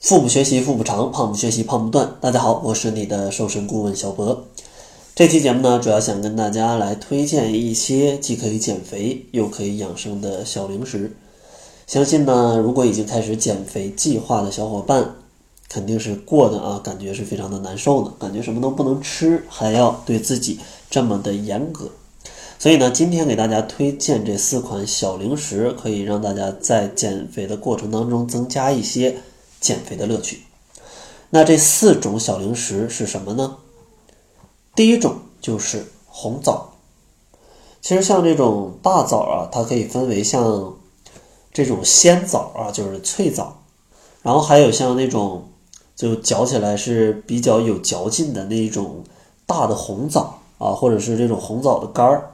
[0.00, 2.16] 腹部学习腹部长，胖不学习胖不断。
[2.22, 4.46] 大家好，我是你的瘦身顾问小博。
[5.14, 11.14] 这期节目呢，主要想跟大家来推荐一些既可以减肥又可以养生的小零食。
[11.86, 15.16] 相信呢，如果已经开始减肥计划的小伙伴，
[15.68, 20.58] 肯定是过的啊，感觉是非常的难受的，感觉什么都不能吃，还要对自己
[20.88, 21.90] 这么的严格。
[22.58, 29.14] 所以呢，今天给大家推荐这四款小零食，可以让大家在减肥的过程当中增加一些。
[29.60, 30.42] 减肥的乐趣，
[31.28, 33.58] 那这四种小零食是什么呢？
[34.74, 36.72] 第一种就是红枣。
[37.82, 40.76] 其实像这种大枣啊，它可以分为像
[41.52, 43.62] 这种鲜枣啊，就是脆枣，
[44.22, 45.50] 然后还有像那种
[45.94, 49.04] 就嚼起来是比较有嚼劲的那一种
[49.46, 52.32] 大的红枣啊，或者是这种红枣的干儿。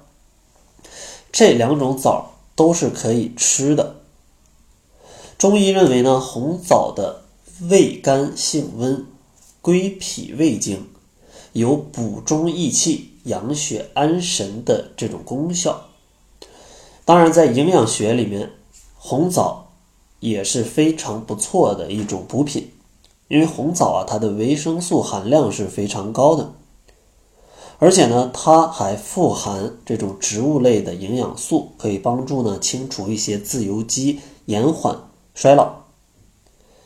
[1.32, 3.96] 这两种枣都是可以吃的。
[5.38, 7.24] 中医认为呢，红枣的
[7.68, 9.04] 味甘性温，
[9.60, 10.86] 归脾胃经，
[11.52, 15.88] 有补中益气、养血安神的这种功效。
[17.04, 18.50] 当然，在营养学里面，
[18.94, 19.72] 红枣
[20.20, 22.70] 也是非常不错的一种补品，
[23.28, 26.54] 因为红枣啊，它的维生素含量是非常高的，
[27.78, 34.98] 而且呢，它还富含这种植物类的营养素，可以帮助呢清除一些自由基，延缓。
[35.36, 35.84] 衰老，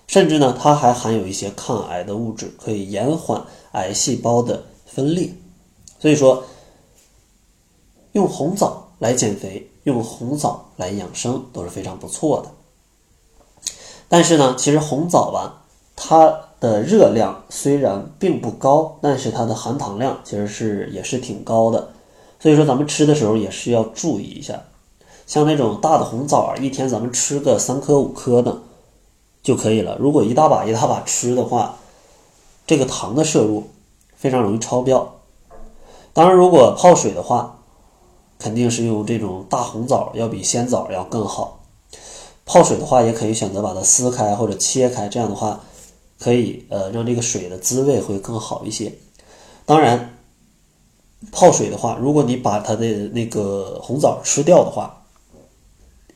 [0.08, 5.32] 甚至呢，它还含有一些抗癌的物质，可以延缓癌细胞的分裂。
[6.00, 6.42] 所以说，
[8.10, 12.50] 用红枣来减肥，用红枣来养生都是非常不错的。
[14.08, 15.64] 但是呢，其实红枣吧，
[15.94, 21.92] 它的热量虽然并不高，但是它的含糖量其实是也是挺高的。
[22.40, 24.60] 所以说，咱们吃的时候也是要注意一下。
[25.30, 28.62] 像那种大的红枣，一天咱们吃个三颗五颗的
[29.44, 29.96] 就可以了。
[30.00, 31.76] 如果一大把一大把吃的话，
[32.66, 33.70] 这个糖的摄入
[34.16, 35.20] 非常容易超标。
[36.12, 37.60] 当然，如果泡水的话，
[38.40, 41.60] 肯定是用这种大红枣要比鲜枣要更好。
[42.44, 45.60] 泡水的话，也可以选择把它撕开或者切开，这样的话
[46.18, 48.92] 可以呃让这个水的滋味会更好一些。
[49.64, 50.18] 当然，
[51.30, 54.96] 泡水的话，如果你把它的那个红枣吃掉的话，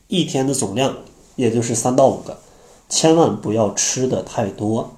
[0.08, 0.96] 一天的总量
[1.36, 2.38] 也就是三到五个，
[2.88, 4.92] 千万不要吃的太多。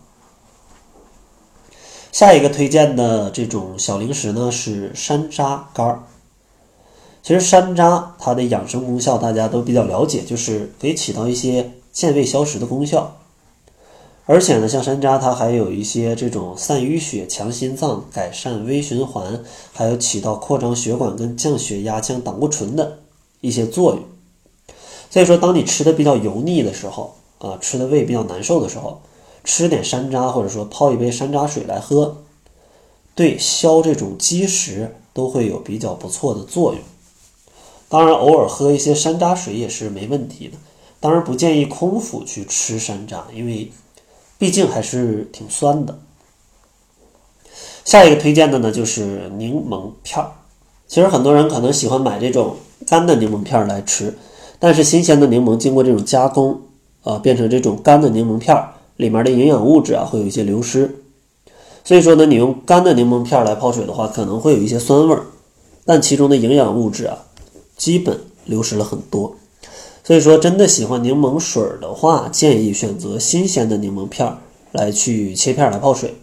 [2.12, 6.03] 下一个推荐的这种小零食呢是山楂干儿。
[7.22, 13.16] 其实山楂它的养生功效大家都比较了解，就是可以起到一些健胃消食的功效。
[14.25, 23.00] 而且呢，像山楂它还有一些这种散淤血、强心脏、改善微循环，还有起到扩张血管跟降血压、降胆固醇的
[23.41, 24.03] 一些作用。
[25.09, 29.00] 所以说，当你吃的比较油腻的时候，啊，吃的胃比较难受的时候，
[29.44, 32.19] 吃点山楂，或者说泡一杯山楂水来喝，
[33.15, 36.83] 对消这种积食都会有比较不错的作用。
[37.89, 40.59] 当然，偶尔喝一些山楂水也是没问题的。
[40.99, 43.71] 当然，不建议空腹去吃山楂，因为
[44.39, 45.99] 毕竟还是挺酸的。
[47.84, 50.33] 下一个推荐的呢，就是柠檬片儿。
[50.89, 52.56] 其实很多人可能喜欢买这种
[52.87, 54.19] 干的柠檬片儿来吃。
[54.59, 56.61] 但是新鲜的柠檬经过这种加工，
[57.03, 61.03] 啊，变成这种干的柠檬片儿，里面的营养物质啊会有一些流失。
[61.84, 65.27] 所以说呢，你用干的柠檬片来泡水的话，可能会有一些酸味儿，
[65.84, 67.19] 但其中的营养物质啊，
[67.77, 69.37] 基本流失了很多。
[70.03, 74.39] 所以说，真的喜欢柠檬水的话，建议选择新鲜的柠檬片儿
[74.72, 76.15] 来去切片来泡水，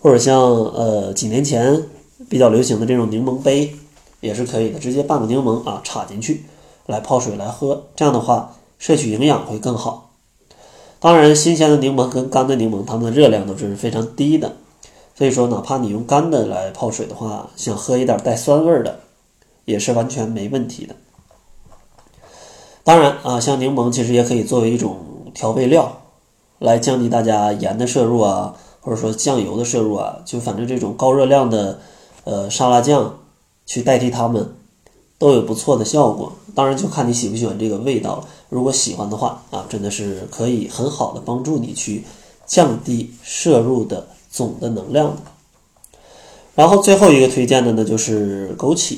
[0.00, 1.82] 或者像呃几年前
[2.28, 3.72] 比较流行的这种柠檬杯
[4.20, 6.44] 也是可以的，直接半个柠檬啊插进去。
[6.90, 10.10] 来泡水来喝，这样的话摄取营养会更好。
[10.98, 14.56] 当然，新鲜的柠檬跟干的柠檬，它们的热量都是非常低的，
[15.14, 19.00] 所以说哪怕你用干的来泡水的话，想喝一点带酸味的，
[19.64, 20.94] 也是完全没问题的。
[22.84, 24.98] 当然啊，像柠檬其实也可以作为一种
[25.32, 26.02] 调味料，
[26.58, 31.78] 来降低大家盐的摄入啊，或者说酱油的摄入啊，就反正这种高热量的
[32.24, 33.20] 呃沙拉酱
[33.64, 34.54] 去代替它们。
[35.20, 38.26] 都有不错的效果，当然就看你喜不喜欢这个味道了。
[38.48, 42.04] 如果喜欢的话啊，真的是可以很好的帮助你去
[42.46, 45.22] 降低摄入的总的能量的。
[46.54, 48.96] 然后最后一个推荐的呢，就是枸杞。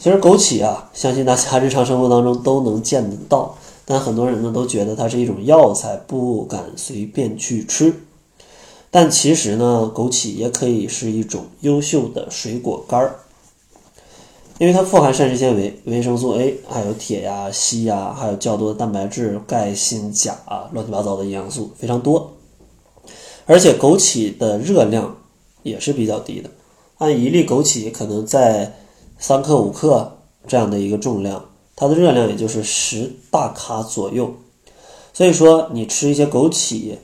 [0.00, 7.94] 其实枸杞啊，相信大家日常生活当中都能见得到，但很多人呢都觉得它是一种药材，不敢随便去吃。
[8.90, 13.20] 但其实呢，枸杞也可以是一种优秀的水果干儿。
[14.60, 22.30] 因为它富含膳食纤维、维生素 A，还有铁呀、硒呀，还有较多的蛋白质、钙、锌、钾啊，乱七八糟的营养素非常多。
[23.46, 25.16] 而且枸杞的热量
[25.62, 26.50] 也是比较低的，
[26.98, 28.76] 按一粒枸杞可能在
[29.18, 31.42] 三克五克这样的一个重量，
[31.74, 34.34] 它的热量也就是十大卡左右。
[35.14, 36.96] 所以说，你吃一些枸杞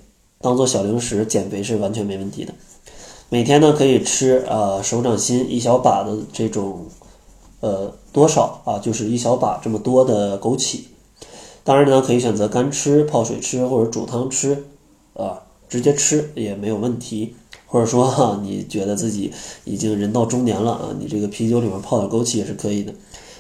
[0.43, 2.53] 当做小零食减肥是完全没问题的。
[3.31, 6.85] 每天呢可以吃呃手掌心一小把的这种。
[7.61, 8.79] 呃，多少啊？
[8.79, 10.81] 就是一小把这么多的枸杞，
[11.65, 14.67] 当然呢，可以选择干吃、泡水吃或者煮汤吃，
[15.15, 17.35] 啊，直接吃也没有问题。
[17.69, 19.33] 或者说哈，你觉得自己
[19.65, 22.95] 已经人到中年了啊，你这个啤酒里面泡点枸杞也是可以的。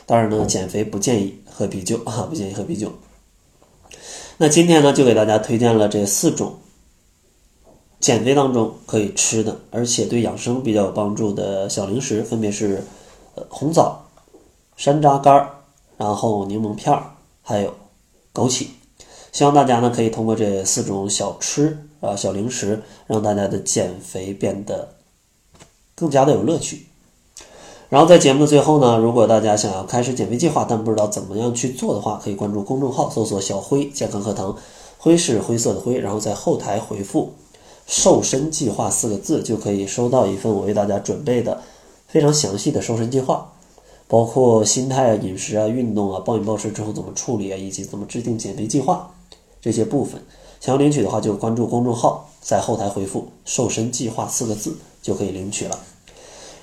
[0.04, 2.92] 当然呢，减肥不建议喝啤酒啊，不建议喝啤酒。
[4.38, 6.56] 那今天呢，就给大家推荐了这四种
[8.00, 12.82] 减肥当中可以吃的，而且对养生比较有帮助的小零食，分别是
[13.36, 14.05] 呃红枣。
[14.76, 15.50] 山楂干儿，
[15.96, 17.02] 然后柠檬片儿，
[17.42, 17.74] 还有
[18.34, 18.66] 枸杞，
[19.32, 24.94] 希望大家呢可以通过这四种小吃啊小零食，让大家的减肥变得
[25.94, 26.86] 更加的有乐趣。
[27.88, 34.56] 然后在节目的最后呢，如果大家想要开始减肥计划，但不知道怎么样去做的话，可以关注公众号，搜索“小辉健康课堂”，
[34.98, 37.34] 辉是灰色的灰，然后在后台回复
[37.86, 41.62] “瘦身计划”四个字，就可以收到一份我为大家准备的
[42.08, 43.52] 非常详细的瘦身计划。
[44.08, 49.12] 包括心态啊、饮食啊、运动啊、暴饮暴食之后怎么处理啊，以及怎么制定减肥计划
[49.60, 50.20] 这些部分，
[50.60, 55.78] 想要领取的话，就关注公众号，在后台回复“瘦身计划”四个字就可以领取了。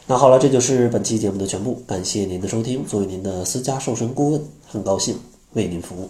[0.07, 2.86] 那好了，这就是本期节目的全部，感谢您的收听。
[2.86, 5.18] 作为您的私家瘦身顾问，很高兴
[5.54, 6.10] 为您服务。